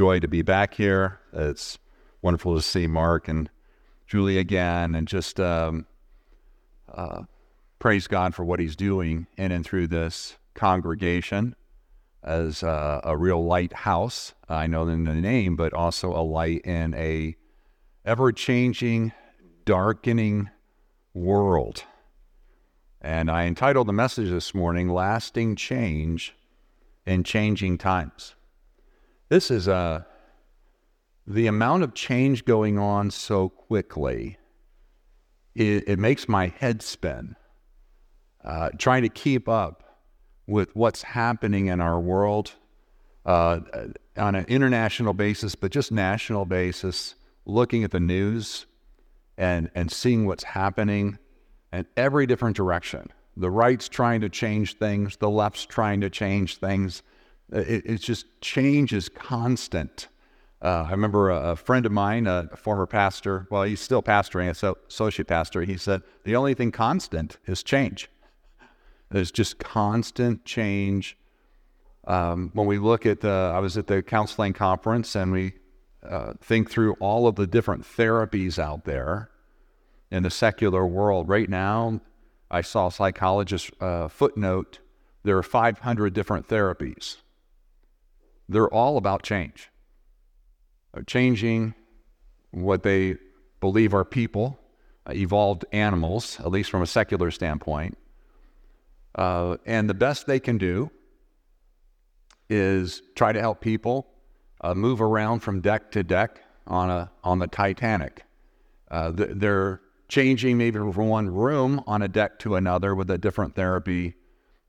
[0.00, 1.20] joy to be back here.
[1.30, 1.78] It's
[2.22, 3.50] wonderful to see Mark and
[4.06, 5.84] Julie again, and just um,
[6.90, 7.24] uh,
[7.78, 11.54] praise God for what He's doing in and through this congregation
[12.24, 14.32] as uh, a real lighthouse.
[14.48, 17.36] I know in the name, but also a light in a
[18.06, 19.12] ever-changing,
[19.66, 20.48] darkening
[21.12, 21.84] world.
[23.02, 26.34] And I entitled the message this morning, Lasting Change
[27.04, 28.34] in Changing Times.
[29.30, 30.02] This is a uh,
[31.24, 34.38] the amount of change going on so quickly,
[35.54, 37.36] it, it makes my head spin.
[38.44, 40.00] Uh, trying to keep up
[40.48, 42.54] with what's happening in our world
[43.24, 43.60] uh,
[44.16, 48.66] on an international basis, but just national basis, looking at the news
[49.38, 51.18] and, and seeing what's happening
[51.72, 53.08] in every different direction.
[53.36, 57.02] The right's trying to change things, the left's trying to change things.
[57.52, 60.08] It, it's just change is constant.
[60.62, 64.54] Uh, I remember a, a, friend of mine, a, former pastor, well, he's still pastoring,
[64.54, 68.10] so, associate pastor, he said, the only thing constant is change.
[69.10, 71.16] There's just constant change.
[72.06, 75.54] Um, when we look at the, I was at the counseling conference and we
[76.08, 79.30] uh, think through all of the different therapies out there
[80.10, 81.28] in the secular world.
[81.28, 82.00] Right now,
[82.50, 84.80] I saw a psychologist uh, footnote
[85.22, 87.16] there are 500 different therapies.
[88.50, 89.70] They're all about change,
[90.92, 91.74] They're changing
[92.50, 93.16] what they
[93.60, 94.58] believe are people,
[95.06, 97.96] uh, evolved animals, at least from a secular standpoint.
[99.14, 100.90] Uh, and the best they can do
[102.48, 104.08] is try to help people
[104.62, 108.24] uh, move around from deck to deck on a on the Titanic.
[108.90, 113.54] Uh, they're changing maybe from one room on a deck to another with a different
[113.54, 114.14] therapy,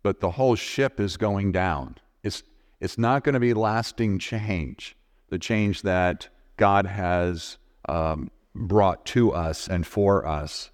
[0.03, 1.95] but the whole ship is going down.
[2.81, 4.97] It's, not going to be lasting change,
[5.29, 10.71] the change that God has um, brought to us and for us.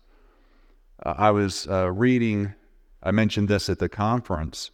[1.06, 2.54] Uh, I was uh, reading,
[3.04, 4.72] I mentioned this at the conference.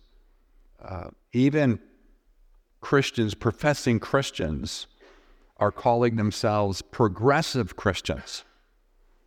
[0.80, 1.80] Uh, even
[2.82, 4.86] Christians, professing Christians,
[5.58, 8.44] are calling themselves progressive Christians.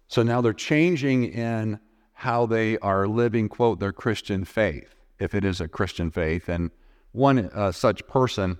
[0.06, 1.80] So now they're changing in
[2.12, 6.48] how they are living, quote, their Christian faith, if it is a Christian faith.
[6.48, 6.70] And
[7.16, 8.58] one uh, such person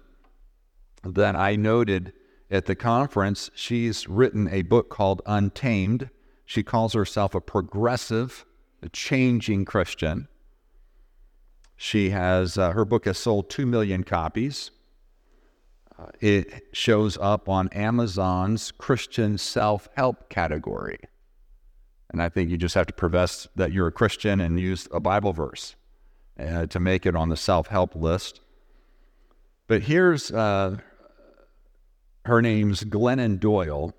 [1.05, 2.13] that I noted
[2.51, 6.11] at the conference, she's written a book called Untamed.
[6.45, 8.47] She calls herself a progressive,
[8.83, 10.29] a changing Christian.
[11.77, 14.71] She has, uh, her book has sold 2 million copies.
[15.99, 20.99] Uh, it shows up on Amazon's Christian self help category.
[22.11, 25.01] And I think you just have to profess that you're a Christian and use a
[25.01, 25.75] Bible verse
[26.39, 28.41] uh, to make it on the self help list.
[29.67, 30.79] But here's uh,
[32.25, 33.93] her name's Glennon Doyle.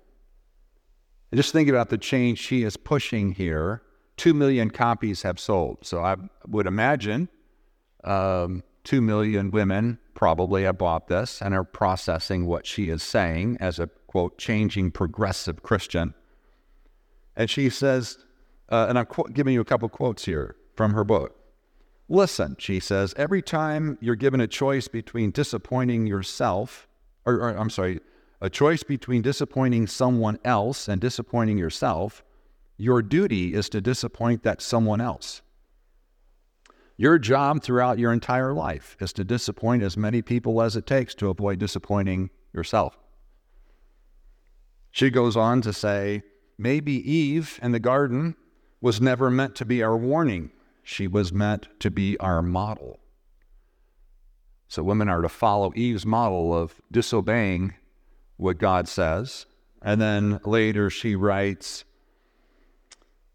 [1.30, 3.82] And just think about the change she is pushing here.
[4.16, 5.78] Two million copies have sold.
[5.82, 7.28] So I would imagine
[8.04, 13.58] um, two million women probably have bought this and are processing what she is saying
[13.60, 16.14] as a quote, changing progressive Christian.
[17.36, 18.18] And she says,
[18.70, 21.36] uh, and I'm qu- giving you a couple quotes here from her book.
[22.08, 26.88] Listen, she says, every time you're given a choice between disappointing yourself,
[27.26, 28.00] or, or I'm sorry,
[28.40, 32.24] a choice between disappointing someone else and disappointing yourself,
[32.78, 35.42] your duty is to disappoint that someone else.
[36.96, 41.14] Your job throughout your entire life is to disappoint as many people as it takes
[41.16, 42.98] to avoid disappointing yourself.
[44.90, 46.22] She goes on to say,
[46.56, 48.34] Maybe Eve in the garden
[48.80, 50.50] was never meant to be our warning,
[50.88, 52.98] she was meant to be our model.
[54.68, 57.74] So women are to follow Eve's model of disobeying
[58.38, 59.44] what God says.
[59.82, 61.84] And then later she writes,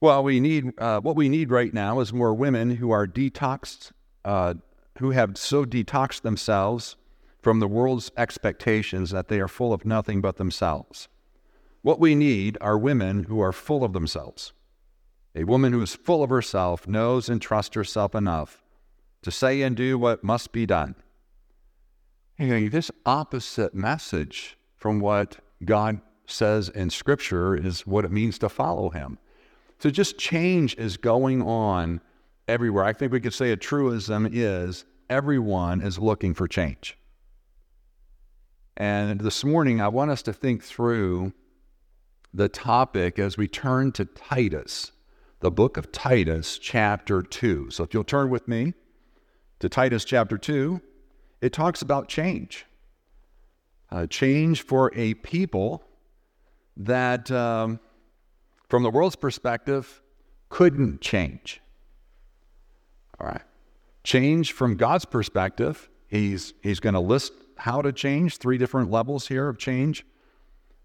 [0.02, 3.92] well, we need uh, what we need right now is more women who are detoxed,
[4.26, 4.56] uh,
[4.98, 6.96] who have so detoxed themselves
[7.40, 11.08] from the world's expectations that they are full of nothing but themselves.
[11.84, 14.54] What we need are women who are full of themselves.
[15.36, 18.64] A woman who is full of herself knows and trusts herself enough
[19.24, 20.96] to say and do what must be done.
[22.38, 28.38] You know, this opposite message from what God says in Scripture is what it means
[28.40, 29.18] to follow Him.
[29.80, 32.02] So just change is going on
[32.48, 32.84] everywhere.
[32.84, 36.98] I think we could say a truism is everyone is looking for change.
[38.76, 41.34] And this morning, I want us to think through
[42.34, 44.92] the topic as we turn to Titus,
[45.44, 47.70] the book of Titus, chapter 2.
[47.70, 48.76] So if you'll turn with me
[49.60, 50.80] to Titus chapter 2,
[51.42, 52.66] it talks about change.
[53.92, 55.84] uh, change for a people
[56.78, 57.82] that, um,
[58.70, 60.02] from the world's perspective,
[60.48, 61.60] couldn't change.
[63.20, 63.42] All right.
[64.06, 69.28] Change from God's perspective, he's, he's going to list how to change, three different levels
[69.28, 70.06] here of change.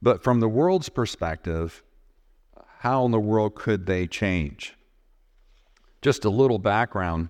[0.03, 1.85] But from the world's perspective,
[2.79, 4.77] how in the world could they change?
[6.01, 7.29] Just a little background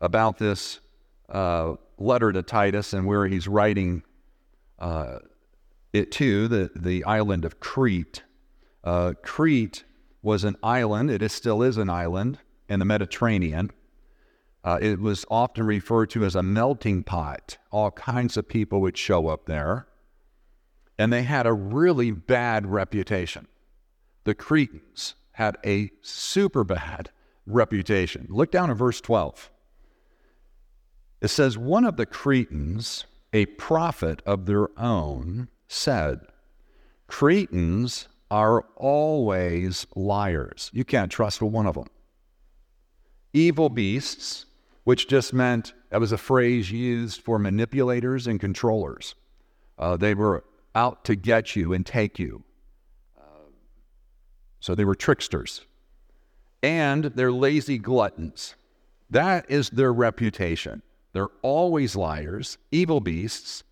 [0.00, 0.80] about this
[1.28, 4.02] uh, letter to Titus and where he's writing
[4.80, 5.18] uh,
[5.92, 8.24] it to, the, the island of Crete.
[8.82, 9.84] Uh, Crete
[10.22, 12.38] was an island, it is, still is an island
[12.68, 13.70] in the Mediterranean.
[14.64, 17.58] Uh, it was often referred to as a melting pot.
[17.70, 19.86] All kinds of people would show up there.
[20.98, 23.46] And they had a really bad reputation.
[24.24, 27.10] The Cretans had a super bad
[27.46, 28.26] reputation.
[28.28, 29.50] Look down at verse 12.
[31.20, 36.20] It says, One of the Cretans, a prophet of their own, said,
[37.06, 40.70] Cretans are always liars.
[40.72, 41.88] You can't trust one of them.
[43.32, 44.46] Evil beasts,
[44.84, 49.14] which just meant that was a phrase used for manipulators and controllers.
[49.78, 50.44] Uh, they were
[50.74, 52.44] out to get you and take you.
[54.60, 55.62] So they were tricksters.
[56.62, 58.54] And they're lazy gluttons.
[59.08, 60.82] That is their reputation.
[61.12, 63.64] They're always liars, evil beasts,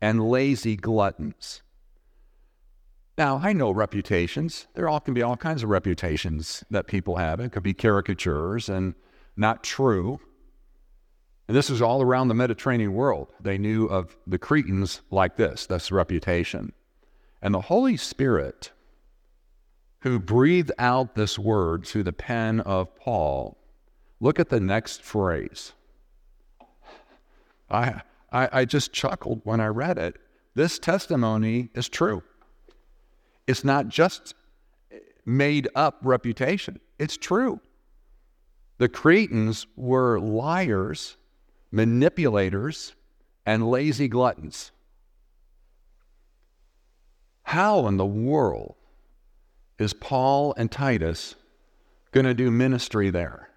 [0.00, 1.62] and lazy gluttons.
[3.18, 4.66] Now, I know reputations.
[4.74, 7.40] There all can be all kinds of reputations that people have.
[7.40, 8.94] It could be caricatures and
[9.36, 10.20] not true.
[11.48, 13.32] And this is all around the Mediterranean world.
[13.40, 16.72] They knew of the Cretans like this, this reputation.
[17.40, 18.72] And the Holy Spirit,
[20.06, 23.58] who breathed out this word through the pen of Paul,
[24.20, 25.72] look at the next phrase.
[27.68, 30.14] I, I, I just chuckled when I read it.
[30.54, 32.22] This testimony is true.
[33.48, 34.36] It's not just
[35.24, 37.58] made up reputation, it's true.
[38.78, 41.16] The Cretans were liars,
[41.72, 42.94] manipulators,
[43.44, 44.70] and lazy gluttons.
[47.42, 48.75] How in the world
[49.78, 51.34] is Paul and Titus
[52.12, 53.50] going to do ministry there?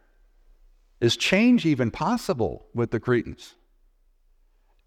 [1.00, 3.56] Is change even possible with the Cretans?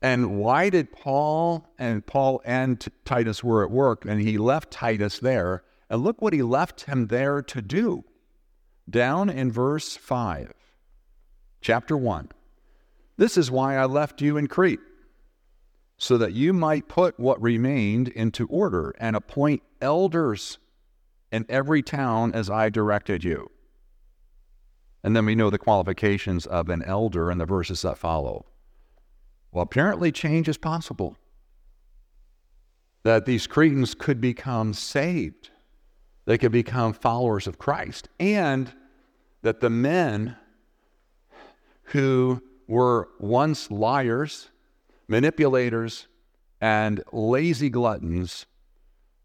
[0.02, 5.20] And why did Paul and Paul and Titus were at work and he left Titus
[5.20, 5.62] there?
[5.88, 8.04] And look what he left him there to do.
[8.90, 10.52] Down in verse 5,
[11.60, 12.30] chapter 1.
[13.16, 14.80] This is why I left you in Crete,
[15.96, 20.58] so that you might put what remained into order and appoint elders
[21.32, 23.50] in every town as I directed you.
[25.02, 28.46] And then we know the qualifications of an elder in the verses that follow.
[29.50, 31.16] Well, apparently, change is possible.
[33.02, 35.50] That these Cretans could become saved,
[36.24, 38.72] they could become followers of Christ, and
[39.40, 40.36] that the men
[41.86, 44.50] who were once liars,
[45.08, 46.06] manipulators,
[46.60, 48.46] and lazy gluttons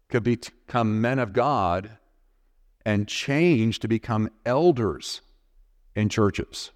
[0.08, 1.97] could become men of God
[2.88, 5.20] and change to become elders
[5.94, 6.70] in churches.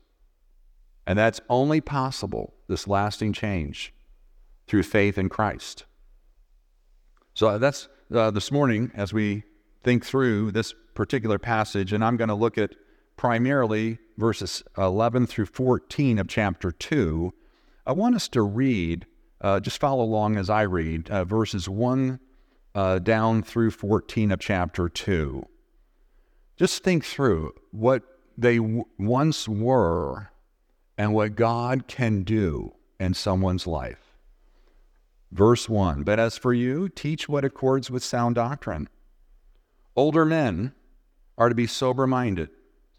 [1.07, 3.95] And that's only possible, this lasting change,
[4.67, 5.87] through faith in Christ.
[7.33, 9.45] So that's uh, this morning as we
[9.83, 12.75] think through this particular passage, and I'm going to look at
[13.17, 17.33] primarily verses 11 through 14 of chapter 2.
[17.87, 19.07] I want us to read,
[19.41, 22.21] uh, just follow along as I read, uh, verses 1
[22.75, 25.47] uh, down through 14 of chapter 2.
[26.57, 28.03] Just think through what
[28.37, 30.31] they w- once were
[30.99, 34.17] and what God can do in someone's life.
[35.31, 38.89] Verse 1 But as for you, teach what accords with sound doctrine.
[39.97, 40.73] Older men
[41.39, 42.51] are to be sober minded,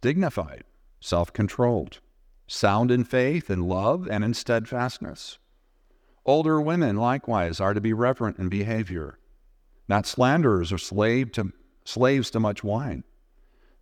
[0.02, 0.64] dignified,
[1.00, 2.00] self controlled,
[2.48, 5.38] sound in faith and love and in steadfastness.
[6.26, 9.20] Older women likewise are to be reverent in behavior,
[9.88, 11.52] not slanderers or slave to,
[11.86, 13.04] slaves to much wine.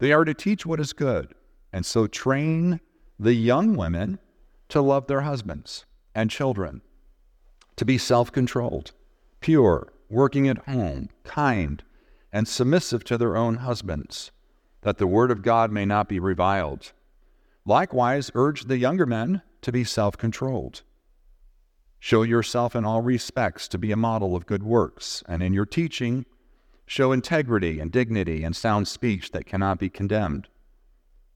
[0.02, 1.36] They are to teach what is good,
[1.72, 2.80] and so train
[3.20, 4.18] the young women
[4.70, 6.82] to love their husbands and children,
[7.76, 8.94] to be self controlled,
[9.42, 11.84] pure, working at home, kind,
[12.34, 14.32] and submissive to their own husbands,
[14.82, 16.94] that the word of God may not be reviled.
[17.64, 20.82] Likewise, urge the younger men to be self controlled.
[22.00, 25.68] Show yourself in all respects to be a model of good works, and in your
[25.68, 26.26] teaching,
[26.92, 30.50] show integrity and dignity and sound speech that cannot be condemned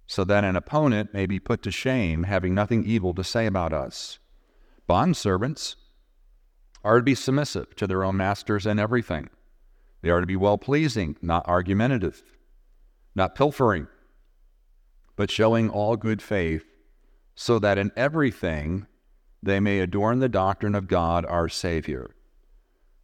[0.06, 3.72] so that an opponent may be put to shame, having nothing evil to say about
[3.72, 4.20] us.
[4.90, 5.76] Bondservants,
[6.84, 9.30] are to be submissive to their own masters in everything.
[10.02, 12.22] They are to be well pleasing, not argumentative,
[13.16, 13.88] not pilfering,
[15.16, 16.66] but showing all good faith,
[17.34, 18.88] so that in everything
[19.42, 22.14] they may adorn the doctrine of God our Savior.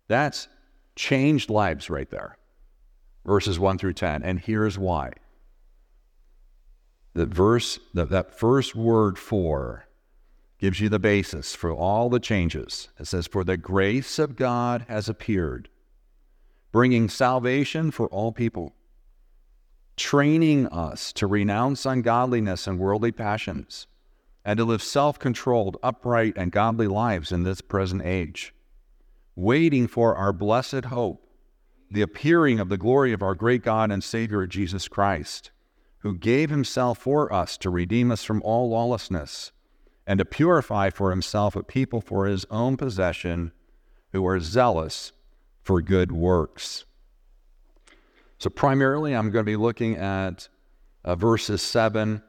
[0.09, 0.49] That's
[0.97, 2.37] changed lives right there.
[3.25, 4.23] Verses 1 through 10.
[4.23, 5.11] And here's why.
[7.13, 9.85] The verse, the, that first word for,
[10.61, 12.89] gives you the basis for all the changes.
[12.99, 15.69] It says, For the grace of God has appeared,
[16.71, 18.75] bringing salvation for all people,
[19.97, 23.87] training us to renounce ungodliness and worldly passions,
[24.45, 28.53] and to live self controlled, upright, and godly lives in this present age,
[29.35, 31.27] waiting for our blessed hope,
[31.91, 35.51] the appearing of the glory of our great God and Savior Jesus Christ,
[35.99, 39.51] who gave himself for us to redeem us from all lawlessness
[40.07, 43.51] and to purify for himself a people for his own possession
[44.13, 45.11] who are zealous
[45.61, 46.85] for good works.
[48.39, 50.47] So, primarily, I'm going to be looking at
[51.03, 52.23] uh, verses 7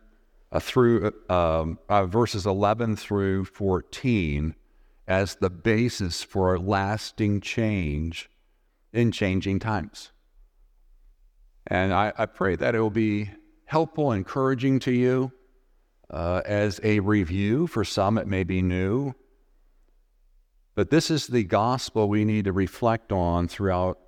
[0.50, 4.54] uh, through um, uh, verses 11 through 14
[5.06, 8.28] as the basis for a lasting change
[8.92, 10.10] in changing times.
[11.66, 13.30] And I, I pray that it will be
[13.64, 15.32] helpful, encouraging to you
[16.10, 17.66] uh, as a review.
[17.66, 19.14] For some, it may be new.
[20.74, 23.98] But this is the gospel we need to reflect on throughout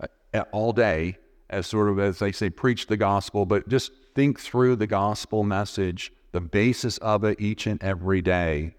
[0.00, 4.40] uh, all day as sort of, as they say, preach the gospel, but just think
[4.40, 8.74] through the gospel message, the basis of it each and every day.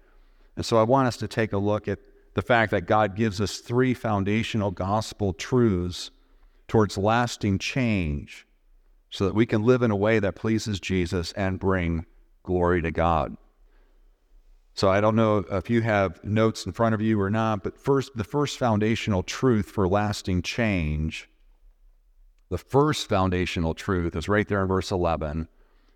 [0.56, 1.98] And so I want us to take a look at
[2.38, 6.12] the fact that God gives us three foundational gospel truths
[6.68, 8.46] towards lasting change
[9.10, 12.06] so that we can live in a way that pleases Jesus and bring
[12.44, 13.36] glory to God.
[14.74, 17.76] So I don't know if you have notes in front of you or not, but
[17.76, 21.28] first the first foundational truth for lasting change
[22.50, 25.48] the first foundational truth is right there in verse 11,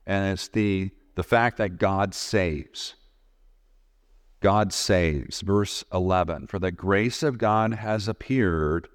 [0.07, 2.95] and it's the, the fact that God saves.
[4.43, 5.41] God saves.
[5.41, 8.89] Verse 11 For the grace of God has appeared,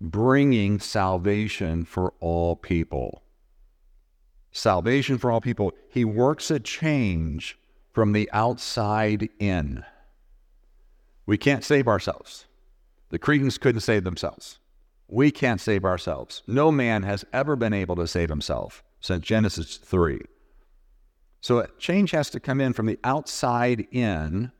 [0.00, 3.22] bringing salvation for all people.
[4.52, 5.72] Salvation for all people.
[5.90, 7.58] He works a change
[7.92, 9.84] from the outside in.
[11.26, 12.46] We can't save ourselves.
[13.10, 14.60] The Cretans couldn't save themselves.
[15.08, 16.42] We can't save ourselves.
[16.46, 20.20] No man has ever been able to save himself since Genesis 3.
[21.40, 24.52] So a change has to come in from the outside in,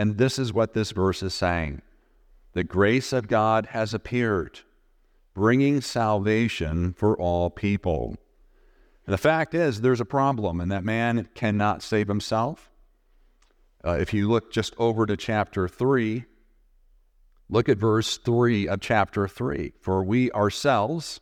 [0.00, 1.82] and this is what this verse is saying.
[2.54, 4.60] The grace of God has appeared,
[5.34, 8.16] bringing salvation for all people.
[9.06, 12.70] And the fact is, there's a problem, and that man cannot save himself.
[13.84, 16.24] Uh, if you look just over to chapter 3,
[17.52, 19.72] Look at verse 3 of chapter 3.
[19.80, 21.20] For we ourselves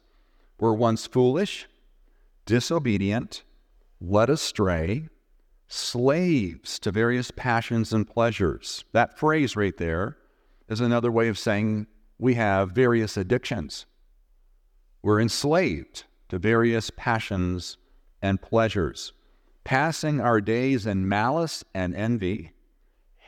[0.61, 1.67] were once foolish,
[2.45, 3.45] disobedient,
[3.99, 5.09] led astray,
[5.69, 8.85] slaves to various passions and pleasures.
[8.93, 10.17] That phrase right there
[10.69, 11.87] is another way of saying
[12.19, 13.87] we have various addictions.
[15.03, 17.77] We're enslaved to various passions
[18.21, 19.13] and pleasures,
[19.65, 22.53] passing our days in malice and envy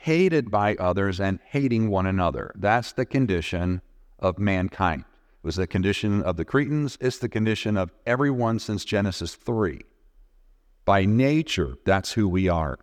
[0.01, 2.51] hated by others and hating one another.
[2.55, 3.81] That's the condition
[4.17, 5.01] of mankind.
[5.01, 9.81] It was the condition of the Cretans, it's the condition of everyone since Genesis 3.
[10.85, 12.79] By nature, that's who we are.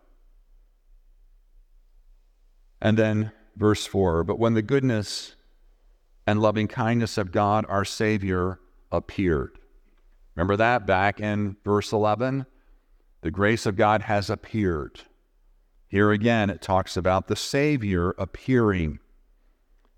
[2.80, 5.34] And then verse 4 But when the goodness
[6.26, 8.60] and loving kindness of God our Savior
[8.92, 9.58] appeared.
[10.34, 12.46] Remember that back in verse 11?
[13.22, 15.00] The grace of God has appeared.
[15.88, 19.00] Here again, it talks about the Savior appearing.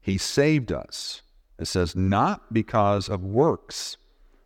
[0.00, 1.22] He saved us.
[1.58, 3.96] It says, not because of works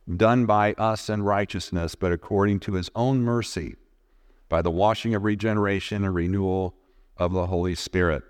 [0.09, 3.77] done by us in righteousness, but according to his own mercy,
[4.49, 6.75] by the washing of regeneration and renewal
[7.17, 8.23] of the Holy Spirit.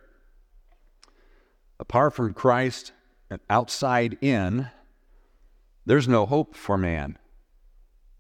[1.81, 2.93] Apart from Christ
[3.31, 4.69] and outside in,
[5.85, 7.19] there's no hope for man.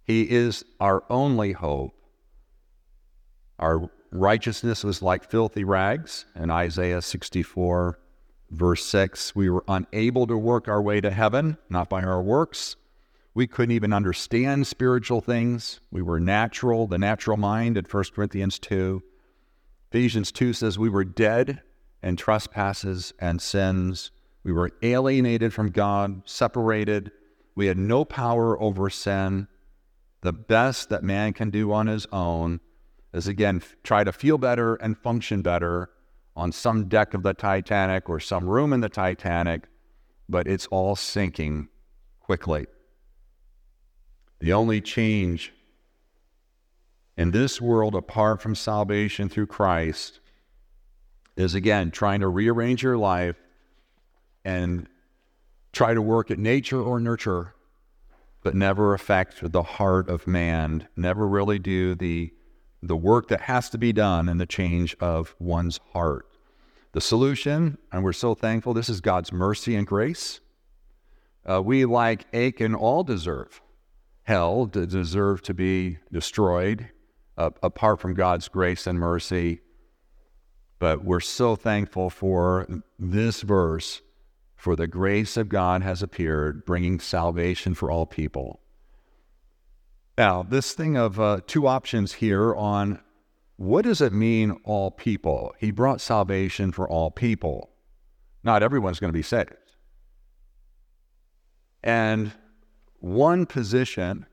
[0.02, 1.94] He is our only hope,
[3.58, 6.24] our Righteousness was like filthy rags.
[6.36, 7.98] In Isaiah 64,
[8.48, 12.76] verse 6, we were unable to work our way to heaven, not by our works.
[13.34, 15.80] We couldn't even understand spiritual things.
[15.90, 19.02] We were natural, the natural mind in 1 Corinthians 2.
[19.90, 21.60] Ephesians 2 says we were dead
[22.00, 24.12] in trespasses and sins.
[24.44, 27.10] We were alienated from God, separated.
[27.56, 29.48] We had no power over sin.
[30.20, 32.60] The best that man can do on his own
[33.12, 35.90] is again try to feel better and function better
[36.36, 39.64] on some deck of the Titanic or some room in the Titanic,
[40.28, 41.68] but it's all sinking
[42.20, 42.66] quickly.
[44.40, 45.52] The only change
[47.16, 50.20] in this world apart from salvation through Christ
[51.36, 53.36] is again trying to rearrange your life
[54.44, 54.86] and
[55.72, 57.54] try to work at nature or nurture,
[58.42, 62.32] but never affect the heart of man, never really do the,
[62.82, 66.26] the work that has to be done in the change of one's heart.
[66.92, 70.40] The solution, and we're so thankful, this is God's mercy and grace.
[71.48, 73.60] Uh, we, like Achan, all deserve
[74.24, 76.90] hell, deserve to be destroyed
[77.36, 79.60] uh, apart from God's grace and mercy.
[80.78, 82.66] But we're so thankful for
[82.98, 84.02] this verse
[84.56, 88.60] for the grace of God has appeared, bringing salvation for all people.
[90.16, 93.00] Now, this thing of uh, two options here on
[93.56, 95.54] what does it mean, all people?
[95.58, 97.70] He brought salvation for all people.
[98.42, 99.52] Not everyone's going to be saved.
[101.82, 102.32] And
[103.04, 104.24] one position,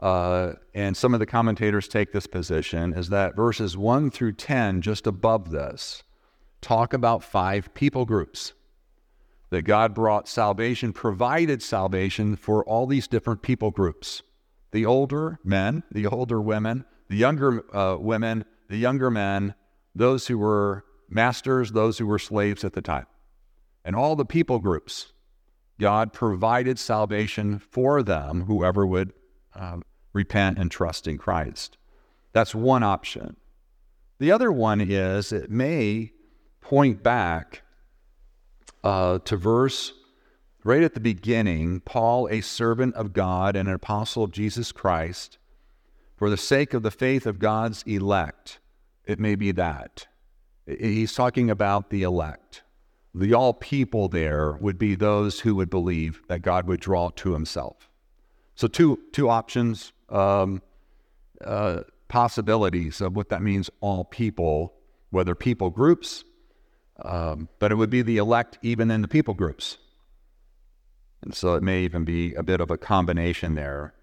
[0.00, 4.80] uh, and some of the commentators take this position, is that verses 1 through 10,
[4.80, 6.02] just above this,
[6.62, 8.54] talk about five people groups
[9.50, 14.22] that God brought salvation, provided salvation for all these different people groups
[14.72, 19.52] the older men, the older women, the younger uh, women, the younger men,
[19.96, 23.06] those who were masters, those who were slaves at the time.
[23.84, 25.12] And all the people groups,
[25.80, 29.12] God provided salvation for them, whoever would
[29.56, 29.82] um,
[30.12, 31.76] repent and trust in Christ.
[32.32, 33.36] That's one option.
[34.18, 36.12] The other one is it may
[36.60, 37.62] point back
[38.84, 39.94] uh, to verse
[40.62, 45.38] right at the beginning Paul, a servant of God and an apostle of Jesus Christ,
[46.16, 48.58] for the sake of the faith of God's elect.
[49.06, 50.06] It may be that.
[50.66, 52.62] He's talking about the elect.
[53.14, 57.32] The all people there would be those who would believe that God would draw to
[57.32, 57.90] himself.
[58.54, 60.62] So, two, two options, um,
[61.44, 64.74] uh, possibilities of what that means all people,
[65.10, 66.24] whether people groups
[67.04, 69.78] um, but it would be the elect even in the people groups.
[71.22, 73.94] And so it may even be a bit of a combination there.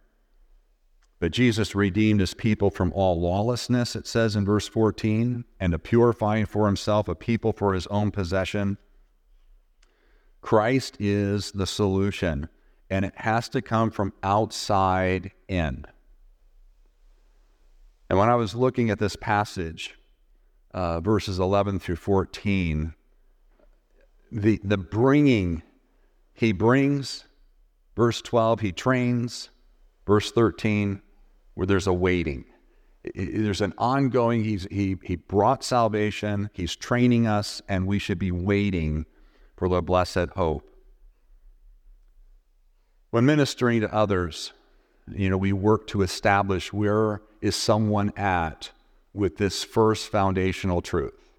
[1.20, 5.80] But Jesus redeemed his people from all lawlessness, it says in verse 14, and to
[5.80, 8.78] purify for himself a people for his own possession.
[10.48, 12.48] Christ is the solution,
[12.90, 15.84] and it has to come from outside in.
[18.10, 19.96] And when I was looking at this passage,
[20.74, 22.94] uh, verses 11 through 14,
[24.32, 25.64] the, the bringing,
[26.34, 27.26] he brings,
[27.98, 29.50] verse 12, he trains,
[30.06, 31.02] verse 13,
[31.56, 32.46] where there's a waiting.
[33.14, 38.32] There's an ongoing, he's, he, he brought salvation, he's training us, and we should be
[38.32, 39.06] waiting
[39.58, 40.70] for the blessed hope.
[43.10, 44.54] When ministering to others,
[45.12, 48.72] you know, we work to establish where is someone at
[49.14, 51.30] with this first foundational truth?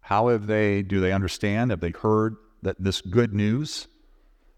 [0.00, 1.70] How have they, do they understand?
[1.70, 3.88] Have they heard that this good news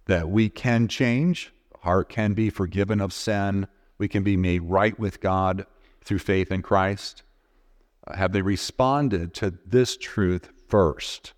[0.06, 1.52] that we can change?
[1.80, 3.66] Heart can be forgiven of sin.
[3.98, 5.66] We can be made right with God
[6.04, 7.22] through faith in Christ.
[8.14, 11.32] Have they responded to this truth first?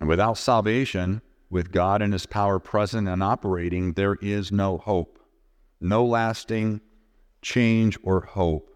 [0.00, 5.18] And without salvation, with God and His power present and operating, there is no hope,
[5.80, 6.80] no lasting
[7.42, 8.70] change or hope.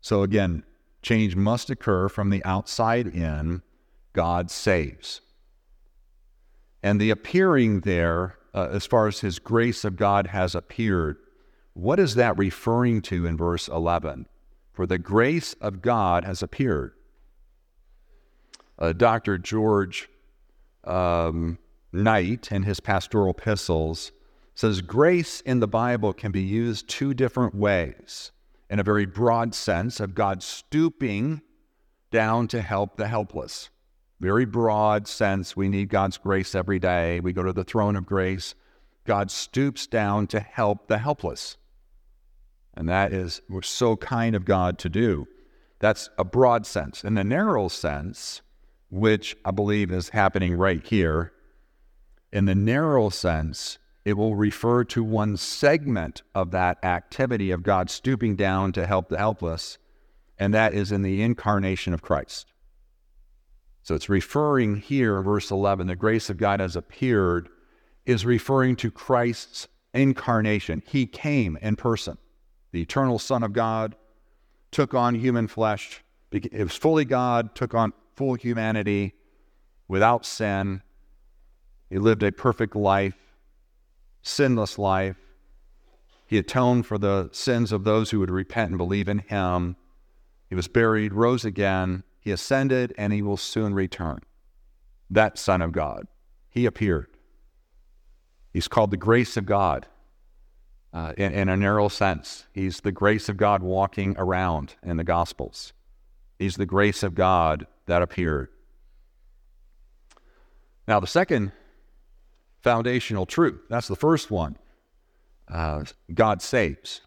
[0.00, 0.64] So again,
[1.02, 3.62] change must occur from the outside in.
[4.12, 5.20] God saves.
[6.82, 11.18] And the appearing there, uh, as far as his grace of God has appeared,
[11.74, 14.26] what is that referring to in verse 11?
[14.72, 16.92] For the grace of God has appeared.
[18.80, 19.36] Uh, Dr.
[19.38, 20.08] George
[20.84, 21.58] um,
[21.92, 24.12] Knight, in his pastoral epistles,
[24.54, 28.32] says grace in the Bible can be used two different ways
[28.68, 31.42] in a very broad sense of God stooping
[32.10, 33.70] down to help the helpless.
[34.20, 35.56] Very broad sense.
[35.56, 37.20] We need God's grace every day.
[37.20, 38.54] We go to the throne of grace.
[39.04, 41.56] God stoops down to help the helpless.
[42.74, 45.26] And that is what's so kind of God to do.
[45.78, 47.02] That's a broad sense.
[47.02, 48.42] In the narrow sense,
[48.90, 51.32] which I believe is happening right here,
[52.32, 57.90] in the narrow sense, it will refer to one segment of that activity of God
[57.90, 59.78] stooping down to help the helpless,
[60.38, 62.52] and that is in the incarnation of Christ.
[63.82, 67.48] So it's referring here, verse 11, the grace of God has appeared,
[68.06, 70.82] is referring to Christ's incarnation.
[70.86, 72.18] He came in person.
[72.72, 73.96] The eternal Son of God
[74.70, 79.14] took on human flesh, It was fully God, took on full humanity
[79.88, 80.82] without sin.
[81.88, 83.16] He lived a perfect life,
[84.20, 85.16] sinless life.
[86.26, 89.74] He atoned for the sins of those who would repent and believe in him.
[90.50, 92.02] He was buried, rose again.
[92.20, 94.20] He ascended, and he will soon return.
[95.08, 96.06] That Son of God.
[96.50, 97.06] He appeared.
[98.52, 99.86] He's called the grace of God
[100.92, 102.44] uh, in, in a narrow sense.
[102.52, 105.72] He's the grace of God walking around in the Gospels.
[106.38, 108.48] He's the grace of God that appeared.
[110.86, 111.52] Now, the second
[112.62, 114.56] foundational truth, that's the first one
[115.48, 117.00] uh, God saves.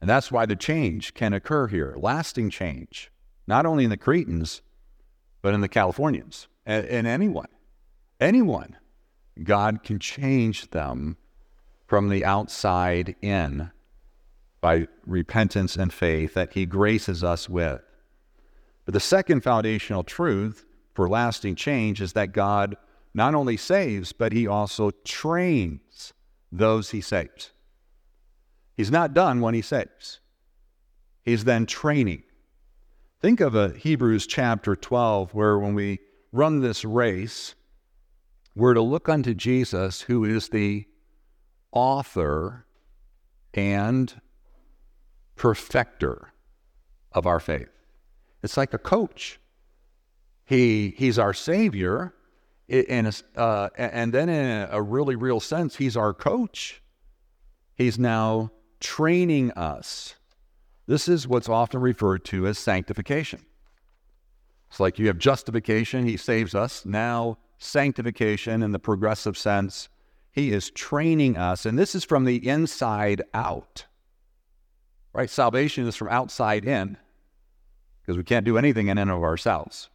[0.00, 3.10] And that's why the change can occur here lasting change,
[3.46, 4.60] not only in the Cretans,
[5.42, 7.48] but in the Californians and, and anyone.
[8.20, 8.76] Anyone.
[9.42, 11.16] God can change them
[11.86, 13.70] from the outside in
[14.60, 17.80] by repentance and faith that He graces us with.
[18.88, 22.74] But the second foundational truth for lasting change is that God
[23.12, 26.14] not only saves, but He also trains
[26.50, 27.50] those He saves.
[28.78, 30.20] He's not done when He saves,
[31.22, 32.22] He's then training.
[33.20, 35.98] Think of a Hebrews chapter 12, where when we
[36.32, 37.54] run this race,
[38.56, 40.86] we're to look unto Jesus, who is the
[41.72, 42.64] author
[43.52, 44.18] and
[45.36, 46.32] perfecter
[47.12, 47.68] of our faith.
[48.42, 49.40] It's like a coach.
[50.44, 52.14] He, he's our Savior,
[52.68, 56.82] and, uh, and then in a really real sense, he's our coach.
[57.74, 60.14] He's now training us.
[60.86, 63.40] This is what's often referred to as sanctification.
[64.70, 66.84] It's like you have justification, he saves us.
[66.86, 69.88] Now, sanctification in the progressive sense,
[70.30, 73.86] he is training us, and this is from the inside out.
[75.12, 75.28] Right?
[75.28, 76.96] Salvation is from outside in
[78.08, 79.90] because we can't do anything in and of ourselves.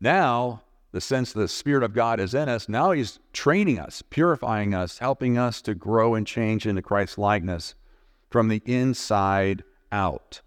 [0.00, 4.72] Now, the sense the Spirit of God is in us, now He's training us, purifying
[4.72, 7.74] us, helping us to grow and change into Christ's likeness
[8.30, 10.42] from the inside out.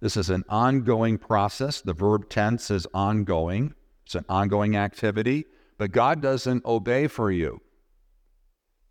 [0.00, 1.80] This is an ongoing process.
[1.80, 3.72] The verb tense is ongoing,
[4.04, 5.46] it's an ongoing activity,
[5.78, 7.60] but God doesn't obey for you.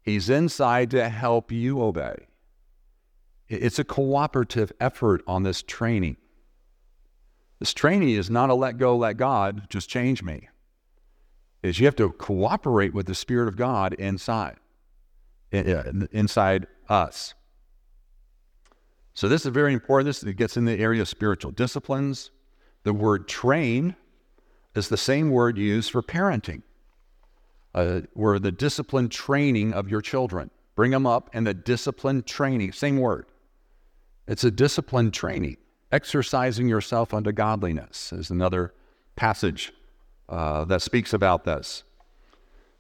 [0.04, 2.28] He's inside to help you obey.
[3.50, 6.16] It's a cooperative effort on this training.
[7.64, 10.50] This training is not a let go, let God, just change me.
[11.62, 14.58] Is you have to cooperate with the Spirit of God inside,
[15.50, 17.34] inside us.
[19.14, 20.08] So this is very important.
[20.08, 22.32] This gets in the area of spiritual disciplines.
[22.84, 23.96] The word train
[24.76, 26.64] is the same word used for parenting
[27.74, 30.52] uh, were the disciplined training of your children.
[30.76, 33.26] Bring them up and the disciplined training, same word.
[34.28, 35.56] It's a disciplined training.
[35.94, 38.74] Exercising yourself unto godliness is another
[39.16, 39.72] passage
[40.28, 41.84] uh, that speaks about this.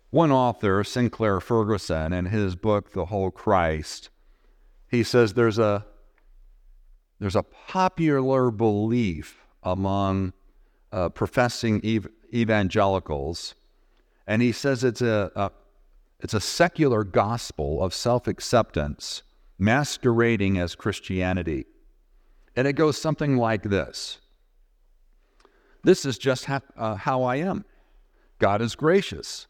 [0.10, 4.10] One author, Sinclair Ferguson, in his book, The Whole Christ,
[4.89, 5.86] he says there's a
[7.19, 10.34] there's a popular belief among
[10.91, 13.54] uh, professing ev- evangelicals
[14.26, 15.52] and he says it's a, a
[16.19, 19.21] it's a secular gospel of self acceptance
[19.60, 21.67] masquerading as Christianity.
[22.56, 24.20] And it goes something like this
[25.84, 27.66] This is just ha- uh, how I am.
[28.39, 29.48] God is gracious.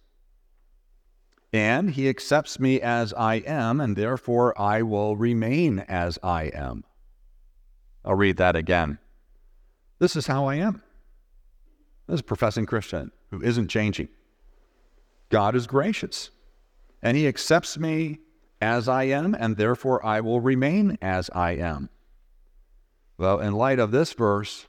[1.52, 6.84] And he accepts me as I am, and therefore I will remain as I am.
[8.04, 8.98] I'll read that again.
[10.00, 10.82] This is how I am.
[12.08, 14.10] This is a professing Christian who isn't changing.
[15.30, 16.32] God is gracious,
[17.02, 18.20] and He accepts me
[18.60, 21.90] as I am, and therefore I will remain as I am.
[23.18, 24.68] Well, in light of this verse,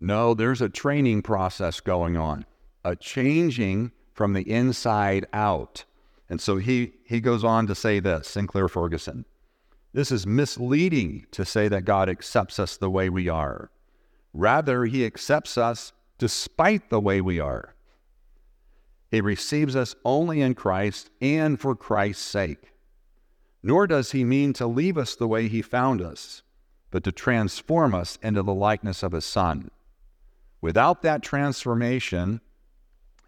[0.00, 2.44] no, there's a training process going on,
[2.84, 5.84] a changing from the inside out.
[6.28, 9.24] And so he, he goes on to say this, Sinclair Ferguson.
[9.92, 13.70] This is misleading to say that God accepts us the way we are.
[14.34, 17.74] Rather, he accepts us despite the way we are.
[19.10, 22.72] He receives us only in Christ and for Christ's sake.
[23.62, 26.42] Nor does he mean to leave us the way he found us,
[26.90, 29.70] but to transform us into the likeness of his Son.
[30.60, 32.40] Without that transformation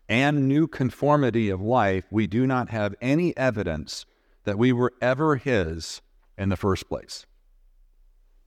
[0.08, 4.06] and new conformity of life, we do not have any evidence
[4.44, 6.00] that we were ever his
[6.36, 7.26] in the first place.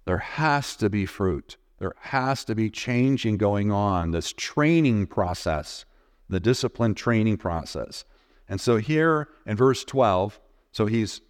[0.05, 1.57] There has to be fruit.
[1.77, 5.85] There has to be changing going on, this training process
[6.31, 8.05] the discipline training process.
[8.49, 10.39] And so here in verse 12,
[10.71, 11.21] so he's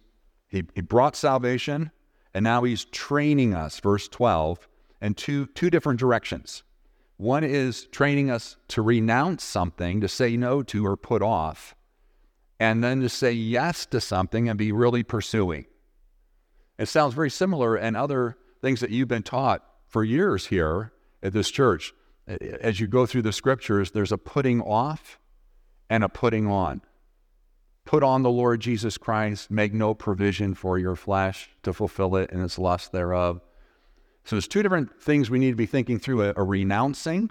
[0.48, 1.90] he, he brought salvation
[2.34, 4.68] and now he's training us, verse 12,
[5.00, 6.62] in two, two different directions.
[7.16, 11.74] One is training us to renounce something, to say no to or put off,
[12.58, 15.66] and then to say yes to something and be really pursuing.
[16.78, 20.92] It sounds very similar in other things that you've been taught for years here
[21.22, 21.92] at this church.
[22.26, 25.18] As you go through the scriptures, there's a putting off
[25.90, 26.80] and a putting on.
[27.92, 32.32] Put on the Lord Jesus Christ, make no provision for your flesh to fulfill it
[32.32, 33.42] and its lust thereof.
[34.24, 37.30] So there's two different things we need to be thinking through a, a renouncing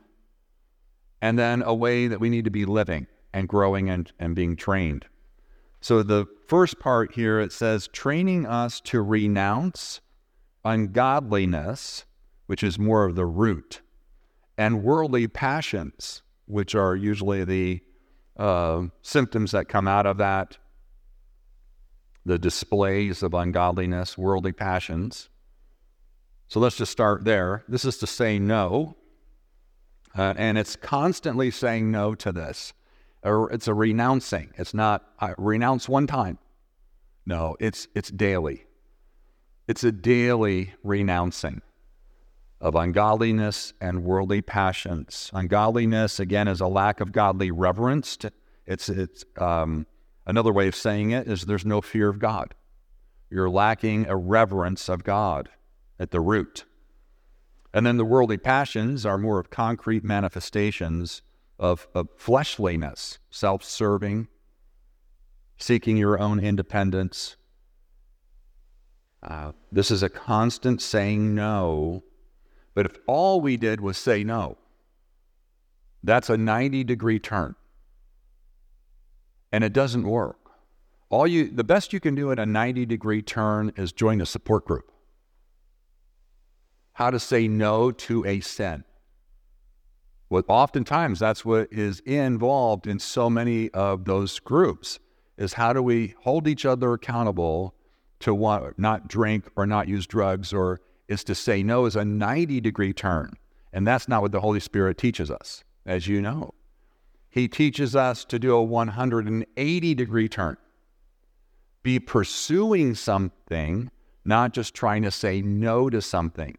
[1.19, 4.55] and then a way that we need to be living and growing and, and being
[4.55, 5.07] trained.
[5.79, 9.99] So the first part here it says training us to renounce
[10.63, 12.05] ungodliness,
[12.45, 13.81] which is more of the root,
[14.59, 17.81] and worldly passions, which are usually the
[18.41, 20.57] uh, symptoms that come out of that,
[22.25, 25.29] the displays of ungodliness, worldly passions.
[26.47, 27.63] So let's just start there.
[27.67, 28.95] This is to say no.
[30.17, 32.73] Uh, and it's constantly saying no to this.
[33.23, 34.51] It's a renouncing.
[34.57, 36.39] It's not I renounce one time.
[37.27, 38.65] No, it's it's daily.
[39.67, 41.61] It's a daily renouncing
[42.61, 45.31] of ungodliness and worldly passions.
[45.33, 48.17] Ungodliness, again, is a lack of godly reverence.
[48.67, 49.87] It's it's um,
[50.27, 52.53] another way of saying it is there's no fear of God.
[53.31, 55.49] You're lacking a reverence of God
[55.99, 56.65] at the root.
[57.73, 61.21] And then the worldly passions are more of concrete manifestations
[61.57, 64.27] of, of fleshliness, self serving,
[65.57, 67.37] seeking your own independence.
[69.23, 72.03] Uh, this is a constant saying no.
[72.73, 74.57] But if all we did was say no,
[76.03, 77.55] that's a 90 degree turn.
[79.51, 80.37] And it doesn't work.
[81.09, 84.25] All you, the best you can do in a 90 degree turn is join a
[84.25, 84.91] support group.
[86.93, 88.85] How to say no to a sin.
[90.29, 94.99] Well, oftentimes that's what is involved in so many of those groups
[95.37, 97.75] is how do we hold each other accountable
[98.19, 102.05] to want, not drink or not use drugs or is to say no is a
[102.05, 103.37] 90 degree turn.
[103.73, 106.53] And that's not what the Holy Spirit teaches us, as you know.
[107.29, 110.57] He teaches us to do a 180 degree turn.
[111.83, 113.89] Be pursuing something,
[114.25, 116.57] not just trying to say no to something.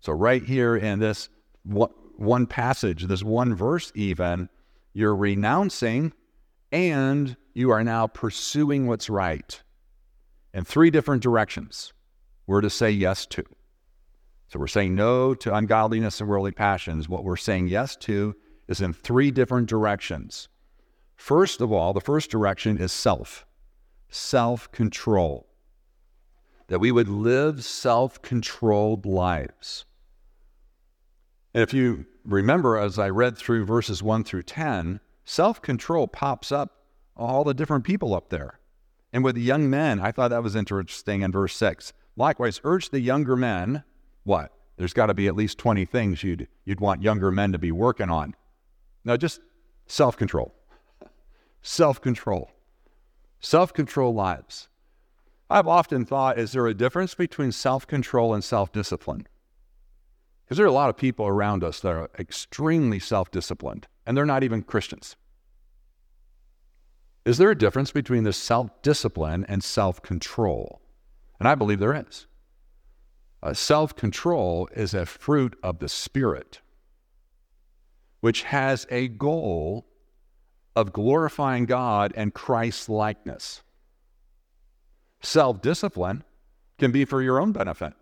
[0.00, 1.28] So, right here in this
[1.64, 4.48] one passage, this one verse, even,
[4.92, 6.12] you're renouncing
[6.72, 9.62] and you are now pursuing what's right
[10.52, 11.92] in three different directions.
[12.48, 13.44] We're to say yes to.
[14.48, 17.06] So we're saying no to ungodliness and worldly passions.
[17.06, 18.34] What we're saying yes to
[18.66, 20.48] is in three different directions.
[21.14, 23.44] First of all, the first direction is self,
[24.08, 25.46] self control.
[26.68, 29.84] That we would live self controlled lives.
[31.52, 36.50] And if you remember, as I read through verses 1 through 10, self control pops
[36.50, 36.84] up
[37.14, 38.58] all the different people up there.
[39.12, 41.92] And with young men, I thought that was interesting in verse 6.
[42.18, 43.84] Likewise, urge the younger men,
[44.24, 44.52] what?
[44.76, 47.70] There's got to be at least 20 things you'd, you'd want younger men to be
[47.70, 48.34] working on.
[49.04, 49.40] Now, just
[49.86, 50.52] self control.
[51.62, 52.50] self control.
[53.38, 54.68] Self control lives.
[55.48, 59.28] I've often thought, is there a difference between self control and self discipline?
[60.44, 64.16] Because there are a lot of people around us that are extremely self disciplined, and
[64.16, 65.14] they're not even Christians.
[67.24, 70.82] Is there a difference between the self discipline and self control?
[71.38, 72.26] And I believe there is.
[73.42, 76.60] Uh, self control is a fruit of the Spirit,
[78.20, 79.86] which has a goal
[80.74, 83.62] of glorifying God and Christ's likeness.
[85.20, 86.24] Self discipline
[86.78, 87.92] can be for your own benefit.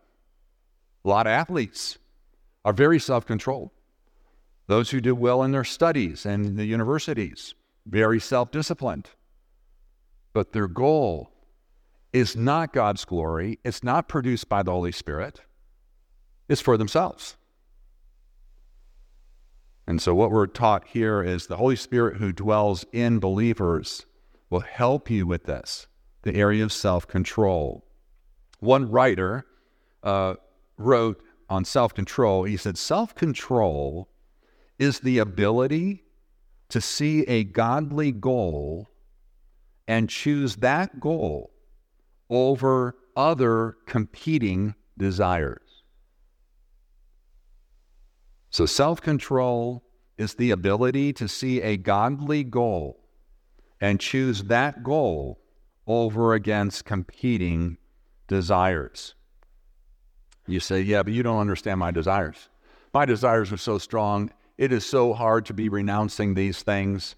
[1.04, 1.98] A lot of athletes
[2.64, 3.70] are very self controlled.
[4.66, 7.54] Those who do well in their studies and in the universities,
[7.86, 9.10] very self disciplined.
[10.32, 11.30] But their goal
[12.16, 15.42] is not God's glory, it's not produced by the Holy Spirit,
[16.48, 17.36] it's for themselves.
[19.86, 24.06] And so, what we're taught here is the Holy Spirit who dwells in believers
[24.48, 25.88] will help you with this,
[26.22, 27.84] the area of self control.
[28.60, 29.44] One writer
[30.02, 30.36] uh,
[30.78, 34.08] wrote on self control, he said, Self control
[34.78, 36.04] is the ability
[36.70, 38.88] to see a godly goal
[39.86, 41.52] and choose that goal
[42.30, 45.82] over other competing desires.
[48.50, 49.82] So, self control
[50.16, 52.98] is the ability to see a godly goal
[53.80, 55.38] and choose that goal
[55.86, 57.76] over against competing
[58.26, 59.14] desires.
[60.46, 62.48] You say, yeah, but you don't understand my desires.
[62.94, 64.30] my desires are so strong.
[64.56, 67.14] It is so hard to be renouncing these things.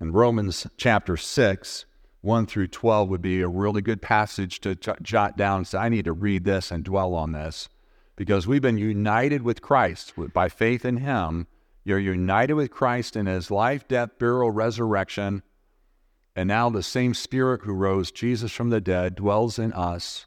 [0.00, 1.86] In Romans chapter 6,
[2.24, 5.90] 1 through 12 would be a really good passage to j- jot down say, I
[5.90, 7.68] need to read this and dwell on this
[8.16, 11.46] because we've been united with Christ by faith in Him.
[11.84, 15.42] You're united with Christ in His life, death, burial, resurrection.
[16.34, 20.24] And now the same Spirit who rose Jesus from the dead dwells in us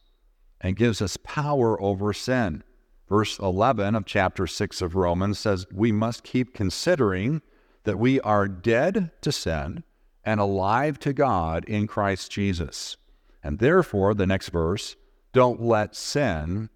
[0.62, 2.64] and gives us power over sin.
[3.10, 7.42] Verse 11 of chapter 6 of Romans says, We must keep considering
[7.86, 9.84] that we are dead to sin
[10.28, 12.98] and alive to God in Christ Jesus.
[13.42, 14.98] And therefore, the next verse,
[15.32, 16.70] don't let sin